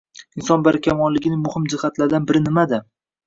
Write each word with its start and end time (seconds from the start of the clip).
Inson 0.39 0.63
barkamolligining 0.67 1.43
muhim 1.45 1.69
jihatlaridan 1.73 2.25
biri 2.31 2.41
nimada? 2.47 2.81